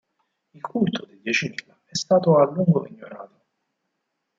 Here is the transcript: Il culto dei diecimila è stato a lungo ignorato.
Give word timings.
Il 0.55 0.61
culto 0.61 1.05
dei 1.05 1.19
diecimila 1.21 1.79
è 1.85 1.93
stato 1.95 2.39
a 2.39 2.45
lungo 2.51 2.87
ignorato. 2.87 3.45